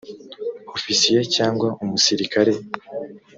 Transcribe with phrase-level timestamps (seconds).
[0.75, 2.53] ofisiye cyangwa umusirikare